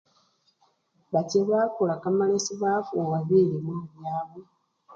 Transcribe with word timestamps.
Bacha 1.11 1.39
bakula 1.49 1.93
kamalesi 2.03 2.53
bafuwa 2.61 3.17
bilimwa 3.27 3.77
byabwe. 3.93 4.41